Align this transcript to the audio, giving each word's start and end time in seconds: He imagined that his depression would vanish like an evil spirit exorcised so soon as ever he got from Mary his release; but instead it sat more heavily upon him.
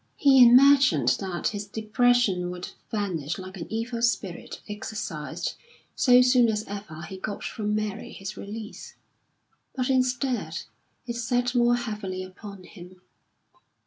He 0.15 0.43
imagined 0.43 1.09
that 1.19 1.49
his 1.49 1.67
depression 1.67 2.49
would 2.49 2.69
vanish 2.89 3.37
like 3.37 3.55
an 3.57 3.67
evil 3.71 4.01
spirit 4.01 4.59
exorcised 4.67 5.53
so 5.95 6.23
soon 6.23 6.49
as 6.49 6.63
ever 6.63 7.03
he 7.03 7.17
got 7.17 7.43
from 7.43 7.75
Mary 7.75 8.11
his 8.11 8.35
release; 8.35 8.95
but 9.75 9.91
instead 9.91 10.63
it 11.05 11.17
sat 11.17 11.53
more 11.53 11.75
heavily 11.75 12.23
upon 12.23 12.63
him. 12.63 12.99